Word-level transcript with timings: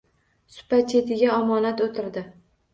Supa 0.55 0.79
chetiga 0.95 1.37
omonat 1.43 1.87
o`tirdi 1.89 2.29